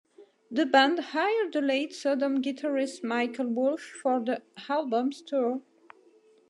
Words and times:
The 0.49 0.65
band 0.65 0.97
hired 0.97 1.53
the 1.53 1.61
late 1.61 1.93
Sodom 1.93 2.41
guitarist 2.41 3.03
Michael 3.03 3.45
Wulf 3.49 3.81
for 3.81 4.19
the 4.19 4.41
album's 4.67 5.21
tour. 5.21 5.61